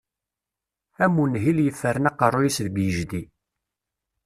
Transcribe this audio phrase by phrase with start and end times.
[1.03, 3.21] Am unhil yeffren aqerruy-is deg yijdi.